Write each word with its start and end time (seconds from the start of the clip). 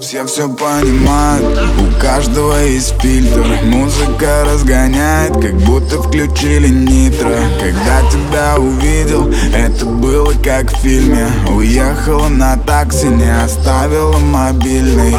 Все 0.00 0.24
все 0.24 0.48
понимают, 0.48 1.60
у 1.78 2.00
каждого 2.00 2.56
есть 2.64 2.98
фильтр. 3.02 3.44
Музыка 3.64 4.44
разгоняет, 4.46 5.34
как 5.34 5.54
будто 5.58 6.02
включили 6.02 6.68
нитро. 6.68 7.28
Когда 7.60 8.00
тебя 8.10 8.56
увидел, 8.58 9.30
это 9.54 9.84
было 9.84 10.32
как 10.42 10.72
в 10.72 10.76
фильме. 10.80 11.26
Уехала 11.54 12.28
на 12.28 12.56
такси, 12.56 13.08
не 13.08 13.30
оставила 13.44 14.16
мобильный. 14.16 15.14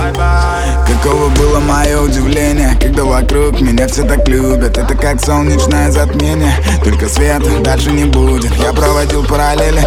Каково 0.87 1.29
было 1.29 1.59
мое 1.59 2.01
удивление, 2.01 2.75
когда 2.81 3.03
вокруг 3.03 3.61
меня 3.61 3.87
все 3.87 4.03
так 4.03 4.27
любят. 4.27 4.79
Это 4.79 4.95
как 4.95 5.21
солнечное 5.23 5.91
затмение, 5.91 6.53
только 6.83 7.07
света 7.07 7.59
дальше 7.63 7.91
не 7.91 8.05
будет. 8.05 8.51
Я 8.55 8.73
проводил 8.73 9.23
параллели 9.25 9.85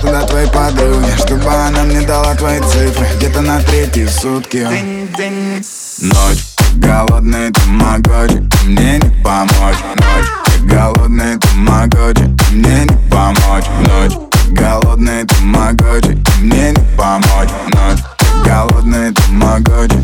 туда 0.00 0.22
твоей 0.22 0.48
подруге 0.48 1.16
Чтобы 1.16 1.48
она 1.50 1.82
мне 1.82 2.00
дала 2.02 2.34
твои 2.34 2.60
цифры. 2.60 3.06
Где-то 3.16 3.40
на 3.40 3.60
третьи 3.62 4.06
сутки. 4.06 4.66
Ночь, 6.00 6.44
голодный 6.76 7.52
тамагочи 7.52 8.48
Мне 8.64 8.98
не 8.98 9.22
помочь. 9.22 9.78
Ночь, 9.96 10.64
голодный 10.64 11.38
тамагочи 11.38 12.24
Мне 12.52 12.84
не 12.84 13.10
помочь. 13.10 13.64
Ночь, 13.80 14.18
голодный 14.50 15.24
тамагочи 15.26 16.22
Мне 16.40 16.70
не 16.72 16.96
помочь. 16.96 17.50
Ночь, 17.74 18.00
голодный 18.44 19.12
тамагочи 19.12 19.97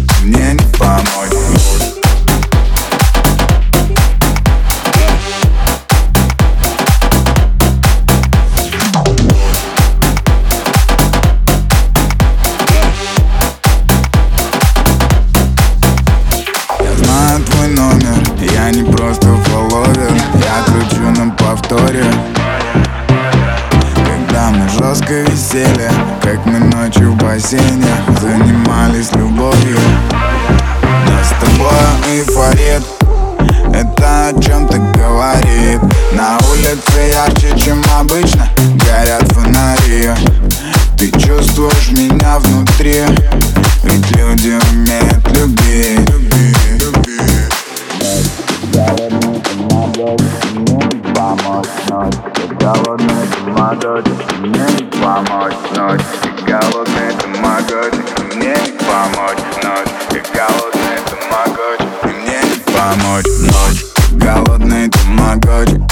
Я 17.77 18.70
не 18.70 18.83
просто 18.84 19.27
фолловер 19.44 20.12
Я 20.34 20.64
кручу 20.64 21.11
на 21.11 21.30
повторе. 21.33 22.05
Когда 24.06 24.50
мы 24.50 24.69
жестко 24.69 25.22
висели 25.22 25.91
Как 26.22 26.44
мы 26.47 26.58
ночью 26.58 27.12
в 27.12 27.16
бассейне 27.16 27.86
Занимались 28.20 29.12
любовью 29.14 29.78
голодный 64.25 64.88
тамагочи 64.88 65.83